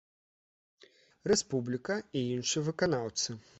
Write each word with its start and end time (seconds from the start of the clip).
Рэспубліка 1.33 1.99
і 2.17 2.25
іншыя 2.35 2.67
выканаўцы. 2.73 3.41